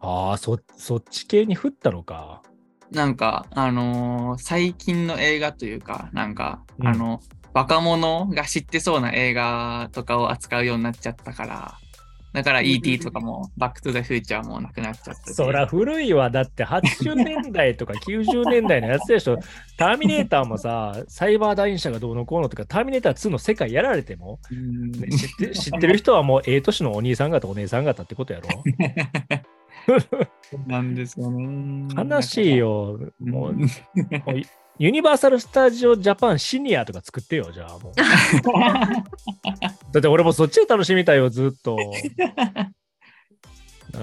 [0.00, 2.42] おああ、そそっち系に振ったのか。
[2.90, 7.20] なんか、あのー最近の映画というか、なんか、うんあの、
[7.52, 11.74] 若者が知ってそうな映画とかを扱うようになっちゃったから、
[12.32, 15.32] だからうん ET とかも、バックトゥザフューチャーもなくなっちゃってて。
[15.34, 16.30] そら古いわ。
[16.30, 19.38] だって80年代とか90年代のやつでしょ。
[19.76, 28.48] ターミネーターもさ、サイバーダイン社がどうのこうのとか、ターミネーター2の世界やられても、うんね知って知ってる人はもうええ年のお兄さん方、お姉さん方ってことやろ。
[30.66, 31.88] なんですよね。
[31.96, 32.98] 悲しいよ。
[33.18, 33.56] もう
[34.78, 37.92] ユニバーサル・スタジオ・ジャパンシニアとか作ってよ、じゃあもう。
[39.92, 41.76] だって俺もそっちを楽しみたいよ、ずっと。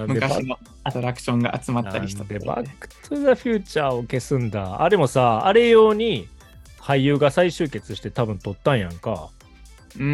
[0.07, 4.83] 昔のアトラクションが集まったりしたでバック・トゥ・ザ・フューチャーを消すんだ。
[4.83, 6.27] あれもさ、あれ用に
[6.79, 9.29] 俳優が再集結して多分撮ったんやんか。
[9.99, 10.05] うん。
[10.05, 10.09] う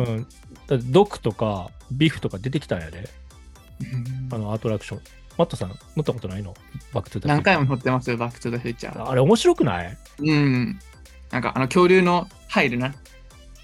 [0.00, 0.26] ん。
[0.66, 3.08] だってドクとかビフとか出てきたんやで、
[4.30, 5.00] あのアトラクション。
[5.38, 6.54] マットさん乗ったことないの？
[6.92, 7.56] バック・トゥ・ザ・フューチャー。
[7.56, 9.08] 何回も乗ってますよ、バックトゥザフューチャー。
[9.08, 9.98] あれ面白くない？
[10.18, 10.78] うん。
[11.30, 12.94] なんか、あの、恐竜の入るな。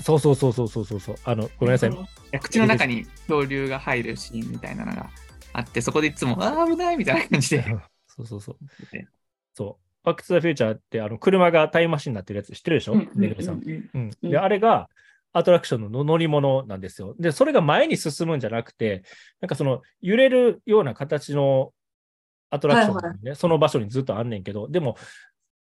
[0.00, 1.16] そうそうそうそうそうそうそう。
[1.24, 1.90] あの、ごめんなさい。
[1.90, 1.94] い
[2.32, 5.10] や口の中に恐竜が入るシーンみたいなのが
[5.52, 7.64] あって、そこでいつも、ああ、危ないみたいな感じで。
[8.08, 8.56] そうそうそう。
[9.52, 10.06] そう。
[10.06, 12.92] バック・トゥ・ザ・フューチャーって、あの、車がタイムマシンになってるやつ知ってるでしょ？
[12.94, 13.00] うん。
[13.00, 14.10] うんうん。
[14.22, 14.88] うんで、あれが、
[15.32, 17.14] アトラクションの乗り物なんですよ。
[17.18, 19.02] で、それが前に進むんじゃなくて、
[19.40, 21.72] なんかその、揺れるような形の
[22.50, 24.96] アトラクションがね、その場所にずっとあんねんけど、でも、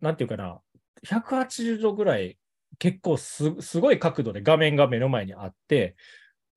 [0.01, 0.61] なんていうかな、
[1.07, 2.39] 180度ぐらい、
[2.79, 5.97] 結構すすごい角度で画面が目の前にあって、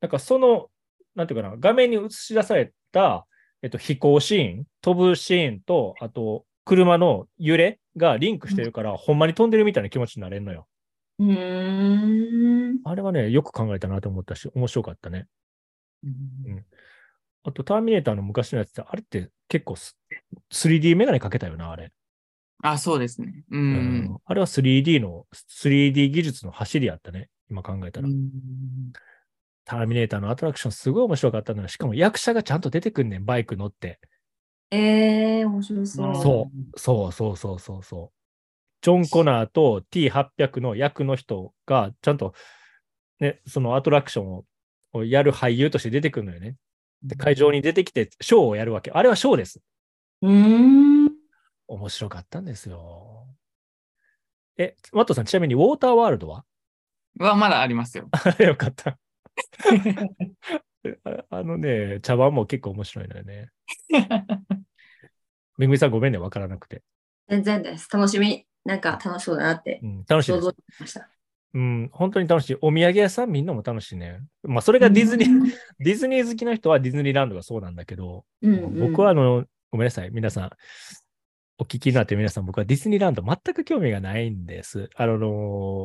[0.01, 0.69] なんかその、
[1.15, 3.25] なんていうかな、画面に映し出された、
[3.61, 10.67] えっと、飛行シーン、飛ぶシーンと、あと、車の揺れがリンクしてるから、ほんまに飛んでるみたいな気持ちになれるのよ。
[11.21, 12.79] うーん。
[12.83, 15.27] あれはね、よく考えたなと思ったし、面白かったね。
[16.03, 16.65] うん
[17.43, 19.97] あと、ターミネーターの昔のやつって、あれって結構す
[20.51, 21.91] 3D メガネかけたよな、あれ。
[22.61, 23.43] あ、そうですね。
[23.49, 23.57] う。
[23.57, 27.29] うんあれは 3D の、3D 技術の走りやったね。
[27.49, 28.07] 今考えたら。
[28.07, 28.29] うん
[29.63, 33.99] ターミネーターのアトラクションすごい面白かったのよしかも役者がちゃんと出てくんねん、バイク乗って。
[34.71, 36.15] えー、面白そう。
[36.15, 38.20] そうそうそうそうそうそう。
[38.81, 42.33] ジョン・コナーと T800 の役の人がちゃんと、
[43.19, 44.45] ね、そのアトラクションを
[44.93, 46.55] をやる俳優として出てくるのよね。
[47.03, 48.91] で、会場に出てきてショーをやるわけ。
[48.91, 49.61] あれはショーです。
[50.21, 51.11] うーん。
[51.67, 53.27] 面白かったんですよ。
[54.57, 56.43] え、マットさん、ちなみにウォーターワールドは？
[57.17, 58.09] はまだありますよ。
[58.11, 58.91] あよかった。
[58.91, 58.97] あ
[61.29, 63.49] あのね、茶碗も結構面白いのよね。
[65.57, 66.83] めぐみさんごめんね、わからなくて。
[67.29, 67.89] 全然です。
[67.91, 68.45] 楽しみ。
[68.65, 70.51] なんか楽しそうだなってうん、楽しいです想像。
[70.51, 71.09] しました。
[71.53, 72.57] うん、本当に楽しい。
[72.61, 74.21] お土産屋さんみんなも楽しいね。
[74.43, 75.27] まあ、それがディズニー、
[75.79, 80.49] ディズニー好きな人はディズニーランドがそうなんだけど、うんうん、僕はあの、ごめんなさい、皆さん、
[81.57, 84.89] お聞きになってる皆さん、僕はディズニーランド全く興味がないんです。
[84.95, 85.83] あの、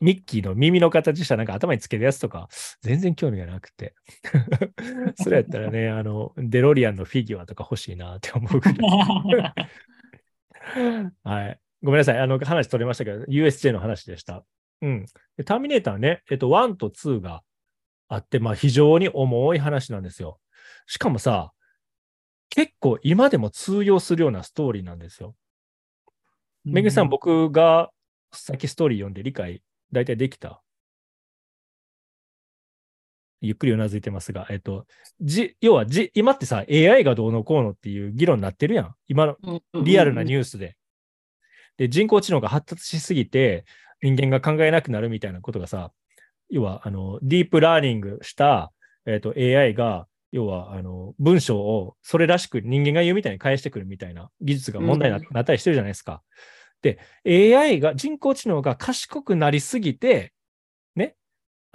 [0.00, 2.48] ミッキーの耳の形したなんか頭につけるやつとか、
[2.82, 3.94] 全然興味がなくて。
[5.16, 9.54] それやったらね、あの、デロリアンのフィギュアとか欲しいなって思うぐらい。
[11.22, 11.60] はい。
[11.82, 12.18] ごめんなさい。
[12.18, 14.44] あの、話取れましたけど、USJ の話でした。
[14.82, 15.06] うん。
[15.36, 17.42] でターミネーターね、えっと、1と2が
[18.08, 20.38] あって、まあ、非常に重い話なんですよ。
[20.86, 21.52] しかもさ、
[22.50, 25.34] 結構今でも通用するようなストーリーなんですよ。
[26.64, 27.90] めぐみさん、僕が
[28.32, 30.62] さっきストーリー読んで理解、大体できた
[33.40, 34.86] ゆっくりうなずいてますが、えっと、
[35.20, 38.94] じ、要はじ、今ってさ、AI がどうのこうのっていう議論になってるやん。
[39.08, 39.36] 今の
[39.82, 40.76] リアルなニュースで。
[41.76, 43.64] で、人工知能が発達しすぎて、
[44.02, 45.92] 人間が考えなくなるみたいなことがさ、
[46.50, 48.72] 要は、あの、ディープラーニングした、
[49.04, 56.22] えっ、と、AI が、要は、あの、文章をそれらしく人間が言うみたいに返してくるみたいな技術が問題にな,、ったりしてるじゃないですか。
[56.82, 60.32] で、AI が、人工知能が賢くなりすぎて、ね、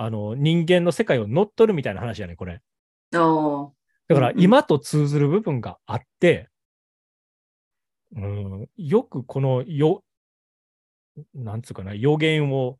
[0.04, 2.60] あの、人間の世界を乗っ取るみたいな話やね、これ。
[4.08, 6.50] だから今と通ずる部分があって、
[8.16, 10.04] うん、よくこのよ、
[11.36, 12.80] なんつうかな、予言を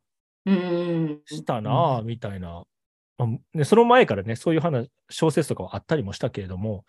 [1.26, 2.64] したなあみたいな、
[3.18, 3.64] まあね。
[3.64, 6.84] その前からね、そういう話、小説とかはあったりもしたけれども、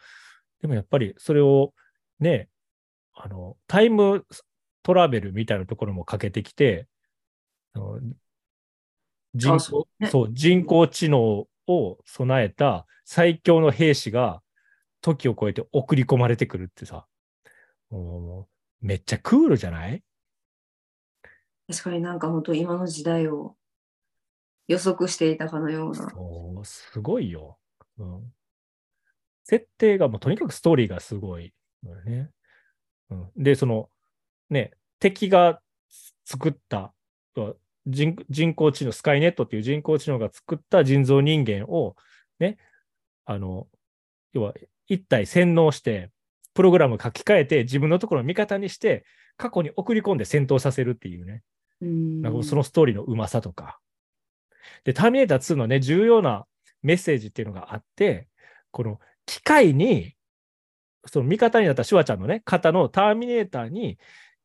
[0.61, 1.73] でもやっぱりそれを
[2.19, 2.49] ね、
[3.13, 4.25] あの、タイム
[4.81, 6.87] トラベルみたいなところもかけてきて、
[9.33, 14.41] 人あそう工ねそう人工知能を備えた最強の兵士が
[15.01, 17.05] 時を超えて送り込まれてくるってさ、
[18.81, 20.03] めっちゃクールじゃない？
[21.69, 23.55] 確かになんか本当今の時代を
[24.67, 26.09] 予測していたかのような。
[26.09, 27.57] そう、すごいよ。
[27.97, 28.33] うん。
[29.43, 31.53] 設定がもうとにかくストーリーがすごい
[32.05, 32.29] ね。
[33.09, 33.89] うん、で、その、
[34.49, 35.61] ね、敵が
[36.23, 36.93] 作った
[37.85, 41.95] 人人工知能、スカイネットっていう人工知能が作った人造人間を、
[42.39, 42.57] ね、
[43.25, 43.67] あの、
[44.33, 44.53] 要は
[44.87, 46.09] 一体洗脳して、
[46.53, 49.05] プログラム書き換えて自分のところを味方にして、
[49.37, 51.41] 過去に送り込んで戦闘させるっていうね。
[51.81, 53.79] うんなんかそのストーリーのうまさとか。
[54.85, 56.45] で、ターミネーター2のね、重要な
[56.81, 58.27] メッセージっていうのがあって、
[58.71, 60.15] この機械に、
[61.05, 63.97] その味方になったシュワちゃんのね、方のターミネーターに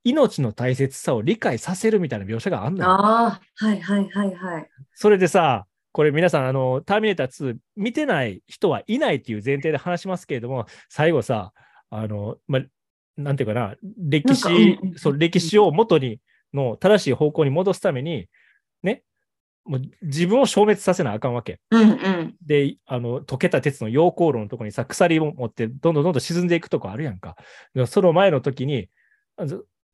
[0.08, 2.90] 命の大切さを理解させるみたいな描写があんのよ。
[2.90, 4.68] ああ、はいはいはいはい。
[4.94, 11.52] それでさ、これ皆さん、あの、ターミネーター2見てない人はいないっていう前提で話しますけれども、最後さ、
[11.90, 12.62] あの、まあ、
[13.16, 16.20] なんていうかな、歴史、そう、歴史を元に、
[16.54, 18.26] の正しい方向に戻すために、
[18.82, 19.02] ね、
[19.64, 21.60] もう自分を消滅させなあかんわけ。
[21.70, 22.36] うんうん。
[22.46, 27.36] で、あの、溶けた鉄の溶鉱炉のところにさ、鎖を持って、どんどんどんどん沈んでいくとこあるやんか。
[27.74, 28.88] でその前の時に、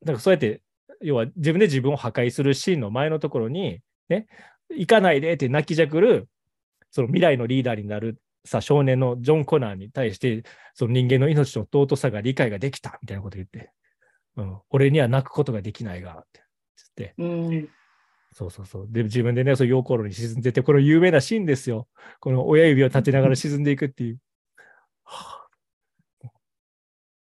[0.01, 0.61] あずなんかそうやって、
[1.01, 4.27] 要は自分で自分を破壊するシーンの前のところに、ね、
[4.69, 6.27] 行かないでって泣きじゃくる、
[6.91, 13.71] その未来のリーダーになるさ、少年のジョン・コナーに対して、その人間の命の尊さが理解ができた、みたいなこと言って、
[14.37, 16.43] うん、俺には泣くことができないが、って
[16.95, 17.69] 言って、うん。
[18.31, 18.87] そうそうそう。
[18.89, 21.87] で、自分でね、そう溶鉱炉に沈んでて、この有名なシーンですよ。
[22.19, 24.19] この親指を立てながら沈んでいくっていう。
[25.03, 25.45] はあ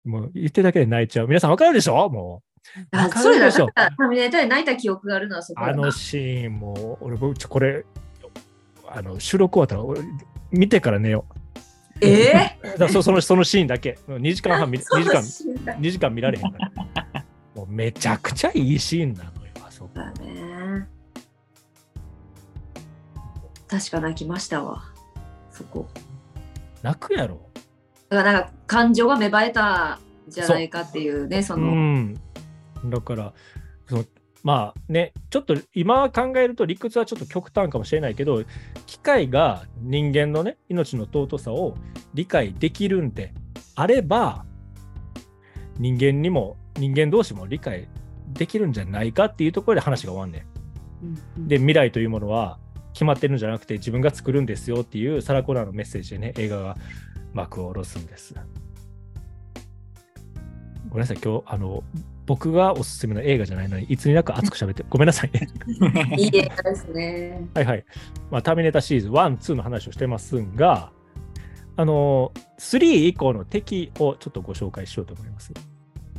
[0.03, 1.27] もう言ってるだけで泣いちゃう。
[1.27, 2.09] 皆さんわかるでしょ？
[2.09, 2.43] も
[2.91, 3.51] あ、それだ。
[3.51, 7.85] からターミネーターで泣いた記憶があるのはそこだなあのシーンもう、俺、僕ちょこれ、
[8.87, 10.01] あの、収録終わったら、俺、
[10.51, 11.43] 見てから寝よう。
[12.01, 13.97] ええだそ その、そのシーンだけ。
[14.07, 17.25] 2時間半見、2時間、そうだ2時間見られへんから。
[17.55, 19.99] もうめちゃくちゃいいシーンなのよ、あそこ。
[19.99, 20.87] ね。
[23.67, 24.83] 確か泣きましたわ。
[25.51, 25.87] そこ。
[26.81, 27.39] 泣くやろ。
[28.09, 32.19] だからなんか感情が芽生えたんじゃないかっていうね、その、うん。
[32.85, 33.33] だから、
[33.87, 34.05] その
[34.43, 38.43] まあね、ちょっと今考えると理屈はちょっと極端かもしれないけど、
[38.85, 41.75] 機械が人間のね、命の尊さを
[42.13, 43.33] 理解できるんで
[43.75, 44.45] あれば、
[45.79, 47.87] 人間にも、人間同士も理解
[48.33, 51.37] できるんじゃないかっていうところで話が終わんねん。
[51.37, 52.59] うんで、未来というものは
[52.93, 56.77] 決まってるんじゃなくて自分が作るんですよっていうサラ・コナーのメッセージでね、映画が
[57.33, 58.35] 幕を下ろすんです。
[60.89, 61.83] ごめんなさい、今日、あの、
[62.25, 65.47] 僕がおすすめの映画じゃないのに、いつになく熱く喋って、ごめんなさいね。
[66.17, 67.47] いい映画ですね。
[67.53, 67.85] はいはい。
[68.31, 70.91] まあ、ターミネーターシリーズ1、2の話をしてますが、
[71.75, 75.51] あの、3以降の敵をちょっとご紹介しようと思います。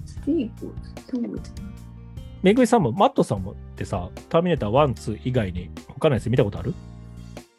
[0.04, 0.74] スリープ
[1.10, 1.62] そうですね
[2.42, 6.74] めぐみさんも、マットさんもってさ、ターミネーター1、2以外に他のやつ見たことある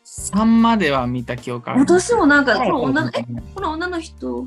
[0.05, 1.79] ？3までは見た記憶ある。
[1.79, 4.45] 私もなんか、このうん女の、え、この女の人、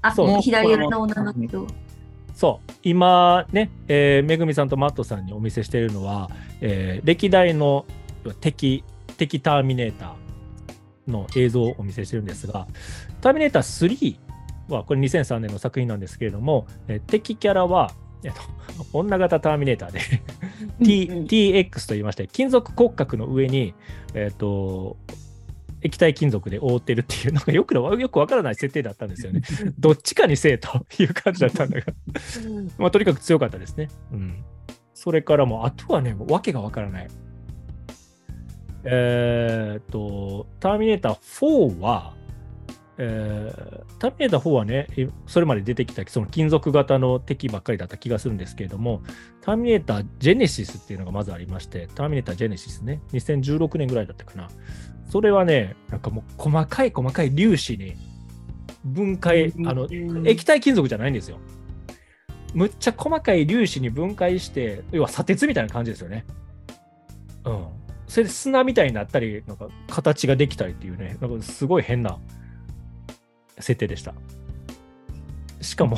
[0.00, 1.66] あ、そう左上の女の人。
[2.36, 7.86] そう、今ね、えーめぐみさんとマットさんにお見せしているのは、えー歴代の
[8.42, 8.84] 敵、
[9.16, 12.66] 敵ターミネーターの映像をお見せしてるんですが、
[13.22, 14.18] ターミネーター
[14.68, 18.40] 3は、これ2003年の作品なんですけれども、えー敵キャラは、えっと、
[18.92, 20.00] 女型ターミネーターで
[20.84, 23.72] T TX と言いまして、金属骨格の上に、
[24.12, 24.98] えっと、
[25.86, 29.42] 液体金属で覆ってるっていう、なんかよくのよくわからない設定だったんですよね。
[29.78, 31.86] どっちかにせえという感じだったんだが、
[32.78, 33.88] まあ、とにかく強かったですね。
[34.12, 34.44] うん。
[34.94, 37.08] それからもう、あとはね、わけがわからない。
[38.84, 42.14] えーっと、ターミネーター4は、
[42.98, 49.02] えーターミネーター4はね、えそれまで出てきたその金属型の敵ばっかりだった気がするんですけれども、
[49.40, 54.48] ターミネータージェネシスっていうのがまずありまして、ターミネータージェネシスね、2016年ぐらいだったかな。
[55.10, 57.96] それはね、なんかもう細かい細かい粒子に
[58.84, 59.88] 分解、あの、
[60.24, 61.38] 液体金属じゃないんですよ。
[62.54, 66.24] むっちゃ細かい粒子に分解して、要は砂鉄みたいな感じですよね。
[67.44, 67.66] うん。
[68.08, 72.18] それで砂みたいになったり、なんか形ができたりっていうね、なんかすごい変な
[73.58, 74.14] 設定でした。
[75.60, 75.96] しかも、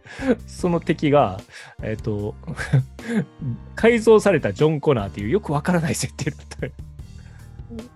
[0.46, 1.40] その敵が、
[1.82, 2.34] えっ、と、
[3.74, 6.68] 改造されたジョン・コナーっていうよくわからない設定だった。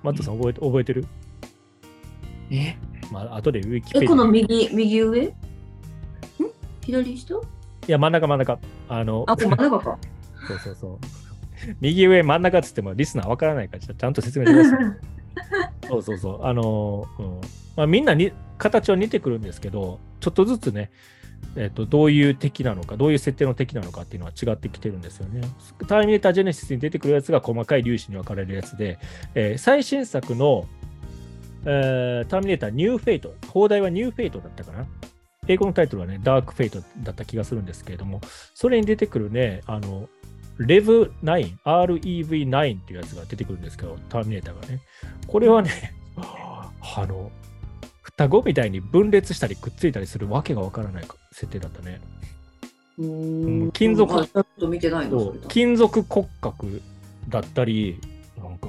[0.03, 1.07] マットさん覚えて覚えてる？
[2.51, 2.77] え？
[3.11, 5.27] まあ、後でウィキペデえ、ィこの右、右上？
[5.27, 5.33] ん？
[6.81, 7.35] 左下？
[7.35, 7.39] い
[7.87, 8.59] や、真ん中真ん中。
[8.89, 9.99] あの、あ、真ん中か。
[10.47, 10.99] そうそうそう。
[11.81, 14.97] 右上、真ん中っつってもリスナーわからないから、ちゃちゃんと説明してください。
[15.89, 16.45] そうそうそう。
[16.45, 17.41] あのうん
[17.77, 20.91] まあ、みんなに形は似てくるんですけど、ちょっとずつね、
[21.57, 25.43] えっとどういう敵なのか、どういう設定の敵なのかっていうのは違ってきてるんですよね。
[25.89, 28.99] ターミネータージェネシスに出てくるやつが細かい粒子に分かれるやつで、
[29.35, 30.67] えー最新作の、
[31.65, 34.87] えーターミネーターニューフェイト、邦題はニューフェイトだったかな。
[35.49, 38.21] 英語のタイトルはね、ダークフェイトだった気がするんですけれども、
[38.55, 40.09] それに出てくるね、あの、
[40.61, 44.81] レブ9、REV9 っていうやつが出てくるんですけど、ターミネーターがね。
[45.27, 46.71] これはね、 あ
[47.07, 47.31] の、
[48.03, 52.01] 双子みたいに分裂したりくっついたりするわけがわからない設定だったね。
[52.99, 54.13] うーん金属
[55.49, 56.83] 金属骨格
[57.29, 57.99] だったり、
[58.37, 58.69] なんか、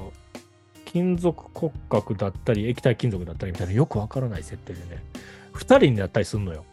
[0.86, 5.04] 金属骨格だったり、液体金属だったりみたいなよくわからない設定でね、
[5.52, 6.64] 二人になったりするのよ。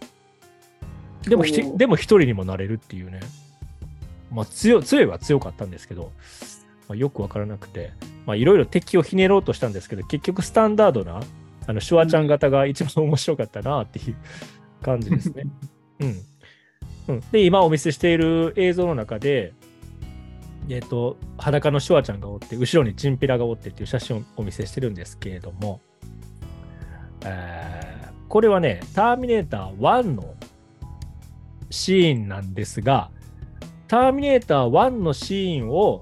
[1.24, 3.20] でもでも一人にもなれるっていうね。
[4.32, 6.12] まあ強い強いは強かったんですけど、
[6.88, 7.92] まあ、よくわからなくて、
[8.26, 11.22] まあいろいろ敵をひねろうとしたんですけど、結局スタンダードな、
[11.68, 14.16] あのシュワちゃん型が一番面白かったなっていう
[14.82, 15.46] 感じですね。
[16.00, 16.16] うん。
[17.08, 19.54] うん、で、今お見せしている映像の中で、
[20.70, 25.82] えっ、と、裸のシュワちゃんがおって、後ろにチンピラがおってっていう写真をお見せしてるんですけれども、
[27.26, 27.90] えー
[28.30, 30.36] これはね、ターミネーター1の
[31.72, 33.10] シーンなんですが、
[33.90, 36.02] ターミネーター1のシーンを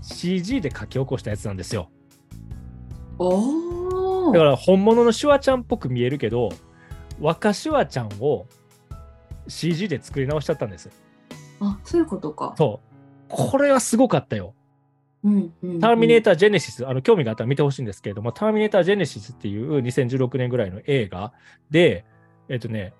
[0.00, 1.90] CG で書き起こしたやつなんですよ。
[4.32, 6.50] だから本物のシュワちゃんっぽく見えるけど、
[7.20, 8.46] 若シュワちゃんを
[9.48, 10.90] CG で作り直しちゃったんです。
[11.60, 12.54] あ、そういうことか。
[12.56, 12.88] そう。
[13.28, 14.54] これはすごかったよ。
[15.24, 21.32] うんうんターミネータター・ジェネシス、あの興味があったら見てほしいんですけれども、ターミネーター・ジェネシスっていう2016年ぐらいの映画
[21.70, 22.04] で、
[22.48, 22.94] えっとね、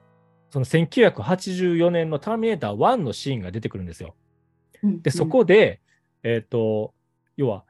[0.51, 4.15] その1984年のターミネーター1のシーンが出てくるんですよ。
[4.83, 5.81] ーで、そ、こで、
[6.23, 6.95] えっと、
[7.37, 7.65] 要は、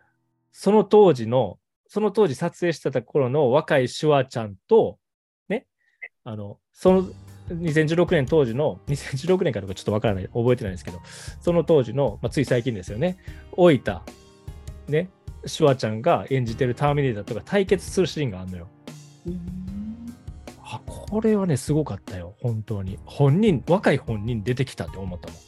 [0.52, 1.58] その当時の、
[1.88, 4.98] その当時撮影してた頃の若いシュワちゃんと、
[5.48, 5.66] ね、
[6.24, 7.04] あの、その
[7.50, 11.00] 2016年当時の、2016年かどうかちょっとわからない、覚えてないんですけど、
[11.40, 13.16] その当時の、まあ、つい最近ですよね、
[13.56, 14.02] 老いた、
[14.86, 15.10] ね、
[15.46, 18.68] シュワちゃんが演じてるターミネーターとか対決するシーンがあるのよ。
[19.26, 19.77] うん
[20.70, 22.98] あ、これはね、すごかったよ、本当に。
[23.06, 25.38] 本人、若い本人出てきたって思ったもん。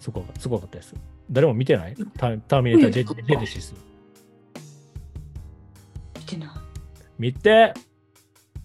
[0.00, 0.94] すごかすごかったです。
[1.30, 1.96] 誰も見てない？
[2.16, 3.74] タターミネータージェジェネシス。
[6.16, 6.48] 見てない
[7.18, 7.74] 見て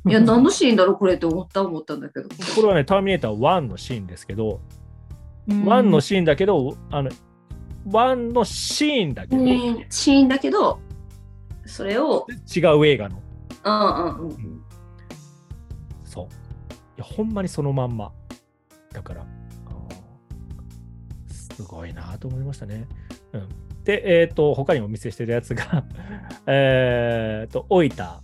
[0.08, 2.28] いや、何のシーンだろう、これって思った思ったんだけど。
[2.30, 4.60] これはね、ターミネーター1のシーンですけど、
[5.48, 7.10] 1のシーンだけど、あの、
[7.88, 10.80] 1のシーンだけど、うんシーンだけど、
[11.66, 13.22] それを、違う映画の。
[13.64, 14.51] うんうんうん。
[16.12, 16.26] そう。
[16.26, 16.28] い
[16.97, 18.12] や、ほんまにそのまんま。
[18.91, 19.26] だから、
[21.32, 22.86] すごいなと思いましたね。
[23.32, 23.49] うん。
[23.86, 25.86] で、えっ、と、他にお見せしてるやつが、
[26.47, 28.22] えっと、オイタ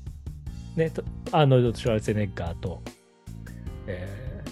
[0.76, 0.92] ね、
[1.32, 2.82] アーノルド・シュワルツェネッガーと、
[3.88, 4.44] え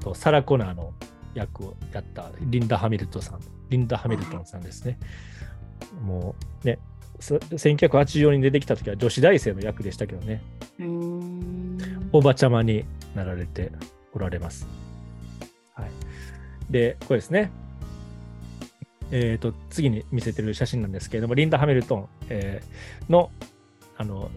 [0.00, 0.92] ーと、サラ・コナーの
[1.34, 4.98] 役をやったリンダ・ハミルトンさん、リンダ・ハミルトンさんですね。
[6.02, 6.80] もうね、
[7.20, 10.42] 1984年に出てきた時は女子大生の役でしたけどね、
[10.80, 11.11] うん
[12.12, 12.84] おばちゃまに
[13.14, 13.72] なられて
[14.12, 14.66] おられます。
[15.74, 15.90] はい。
[16.70, 17.50] で、これですね。
[19.10, 23.30] えっ、と、次に見せてる写真なんですけれども、リンダ・ハミルトン、えーの、
[23.96, 24.30] あの、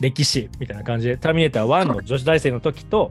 [0.00, 3.10] 歴史みたいな感じで、ターミネーター1の女子大生の時と、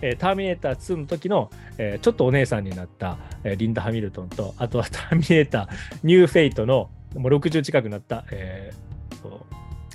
[0.00, 8.82] えーターミネーター2の時の、えーちょっとお姉さんになった、えーリンダ・ハミルトンと、あとは ターミネーター、ニューフェイトの、もう60近くなった、えー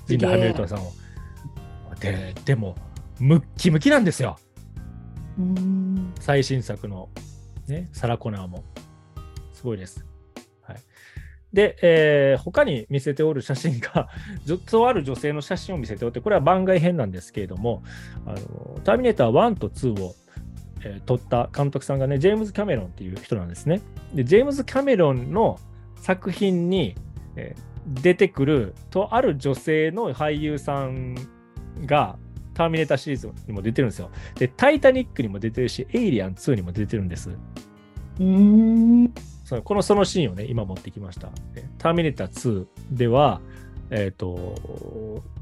[0.08, 0.94] リンダ・ハミルトンさんを。
[2.00, 2.78] で、でも、
[3.20, 4.38] ムッキムキなんですよ。
[6.20, 7.10] 最新作の、
[7.68, 8.64] ね、サラ・コナーも。
[9.54, 10.06] すごいです。
[10.62, 10.78] はい、
[11.54, 14.10] で、えー他に見せておる写真が、
[14.46, 17.84] ずっとある女性の写真を見せておって、これは番外編なんですけれども、
[18.26, 20.16] あのターミネーター1と2を、
[20.84, 23.82] えー撮った監督さんがね、ジェームズ・キャメロンっていう人なんですね。
[24.14, 25.60] で、ジェームズ・キャメロンの
[25.98, 26.96] 作品に、
[27.36, 31.16] えー出てくるとある女性の俳優さん
[31.86, 32.18] が、
[32.58, 34.10] ターミネーターシリーズにも出てるんですよ。
[34.34, 37.30] で、タイタニックにも出てるし、エイリアン2にも出てるんです。
[37.30, 41.30] うーんそうこのそのシーンをね、今持ってきました。
[41.54, 42.66] でターミネーター2
[42.98, 43.42] では、
[43.92, 44.56] えっ、と、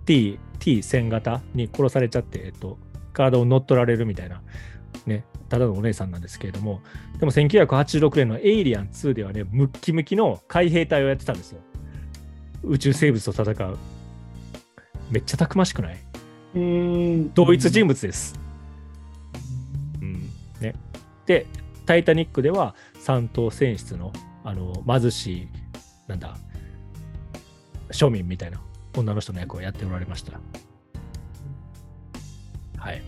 [0.05, 2.77] T、T1000 型に殺されちゃって、えっ、と、
[3.13, 4.41] 体を乗っ取られるみたいな、
[5.05, 6.81] ね、ただのお姉さんなんですけれども、
[7.17, 11.61] でも1986年のエイリアン2ではね、ムッキムキの海兵隊をやってたんですよ。
[12.63, 13.77] 宇宙生物と戦う。
[15.09, 16.04] めっちゃたくましくない？
[16.55, 18.39] 同一人物です。
[20.01, 20.29] うん。
[20.61, 20.73] ね、
[21.25, 21.47] で、
[21.85, 24.13] タイタニックでは三等船室の
[24.45, 25.47] あの貧しい、
[26.07, 26.37] なんだ、
[27.89, 28.61] 庶民みたいな
[28.95, 30.39] 女の人の役をやっておられました。
[32.77, 33.01] はい。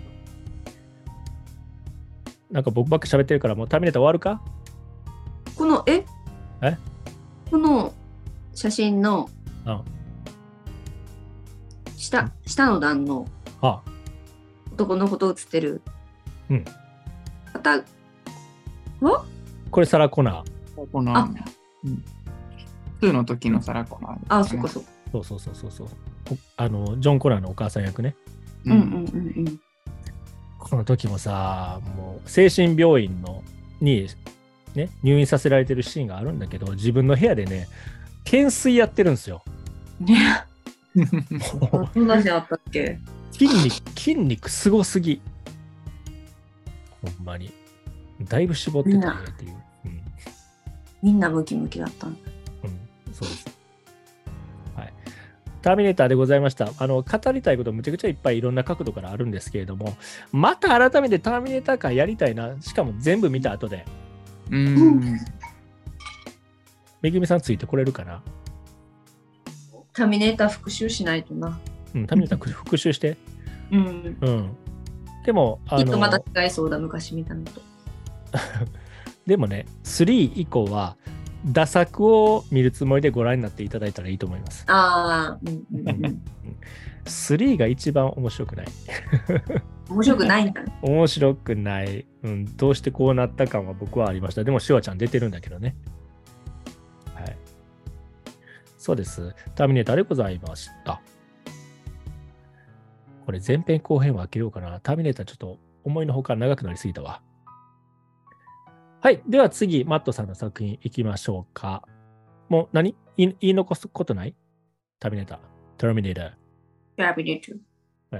[2.52, 4.42] なんか僕ばっか喋ってるから、もうターミネーター終わるか？
[5.56, 6.04] このえ？
[6.62, 6.78] え？
[7.50, 7.94] この
[8.54, 9.30] 写真の
[9.66, 9.82] うん。
[11.96, 13.28] 下下の段の
[13.62, 13.82] あ、
[14.74, 15.82] 男の子と写ってる
[16.50, 16.66] うん
[17.54, 17.84] 方
[19.02, 19.26] は？
[19.72, 20.92] これサラ・コナー。
[20.92, 21.28] この、あ
[21.84, 22.04] うん、
[23.02, 24.90] 2の時のサラコナー、あ、そっかそっか。
[25.12, 25.88] そうそうそうそうそう。
[26.30, 28.16] こあの、ジョン・コナーのお母さん役ね。
[28.66, 29.60] ううんうんうんうん。
[30.60, 33.44] この時もさ、もう精神病院の
[33.80, 34.08] に、
[34.76, 37.68] ね、入院させられてるシーンがあるんだけど、自分の部屋でね、
[38.26, 39.42] 懸垂やってるんですよ。
[40.00, 40.46] ね
[40.94, 43.00] もうそんなシーンあったっけ？
[43.38, 45.22] 筋肉、筋肉すごすぎ。
[47.02, 47.52] ほんまに。
[48.24, 49.52] だいぶ絞ってたねっていう。
[49.52, 50.02] うん
[51.04, 52.20] みんなムキムキだったんだ。
[52.64, 53.46] うん、そうです。
[54.76, 54.94] はい。
[55.62, 56.72] ターミネーターでございました。
[56.80, 59.96] あの、語りたいことむちゃくちゃいっぱいいろんな角度からあるんですけれども、
[60.32, 62.60] また改めてターミネーター会やりたいな。
[62.62, 63.86] しかも全部見た後で。
[64.50, 65.20] うん。
[67.04, 68.24] めぐみさんついてこれるかな？
[69.94, 71.60] ターミネーター復習しないとな。
[72.00, 73.18] うん、ターミネーター復習して。
[73.72, 74.18] うん。
[74.22, 74.58] うん。
[75.26, 77.62] でも、あきっとまの、た違いそうだ、昔見たのと。
[79.26, 80.96] でもね、3以降は、
[81.46, 84.64] 打作を見るつもりでご覧になっていただいたらいいと思います。
[84.68, 86.22] ああ、うんうんうん。
[87.06, 88.68] 3が一番面白くない。
[89.90, 90.78] 面白くないんだね。
[90.82, 92.06] 面白くない。
[92.24, 94.44] うん、どうしてこうなった感は僕はありました。
[94.44, 95.76] でも、シュワちゃん出てるんだけどね。
[97.14, 97.38] はい。
[98.78, 99.34] そうです。
[99.56, 101.02] ターミネーターでございました。
[103.28, 104.80] これ前編後編分けようかな。
[104.80, 107.22] ターミネーターちょっと思いのほか長くなりすぎたわ。
[109.02, 109.22] はい。
[109.28, 111.84] では次、マットさんの作品いきましょうか。
[112.48, 112.96] もう何？
[113.18, 114.34] 言い言い残すことない？
[114.98, 115.40] ターミネーター。
[115.78, 116.32] ターミネーター。
[116.96, 118.18] ターミネーター。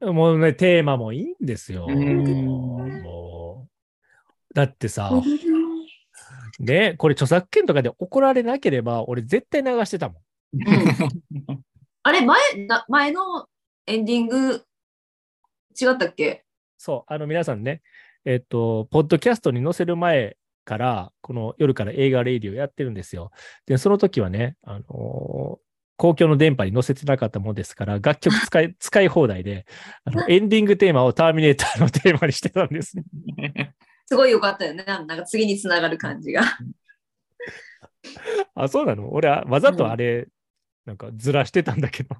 [0.00, 1.86] はい もうね、テーマもいいんですよ。
[1.88, 3.68] うんも
[4.50, 4.54] う。
[4.54, 5.12] だってさ
[6.58, 10.22] ね、これ著作権とかで怒られなければ、俺絶対流してたもん。
[12.04, 13.46] あれ、前、な前の
[13.86, 14.64] エンディング、
[15.80, 16.44] 違ったっけ？
[16.78, 17.82] そう、あの皆さんね、
[18.24, 23.30] えっ、と、ポッドキャストに載せる前から、この夜から映画レイディをやってるんですよ。
[23.66, 25.62] で、その時はね、あのー
[25.98, 29.66] 公共の電波に載せてなかったもんですから、楽曲使い 使い放題で、
[30.04, 33.74] あのエンディングテーマをターミネーターのテーマにしてたんですね。
[34.06, 34.82] すごい良かったよね。
[34.82, 36.42] なんか次につながる感じが。
[38.56, 39.12] あ、そうなの？
[39.12, 40.26] 俺はわざとあれ、
[40.84, 42.16] なんかずらしてたんだけど。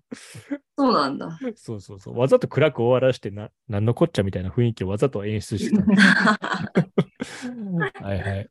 [0.79, 1.39] そうなんだ。
[1.57, 2.19] そうそうそう。
[2.19, 5.83] わざと暗く終わらしてな、なんのこっちゃみたいな雰囲気をわざと演出してた。
[8.07, 8.51] はいはい。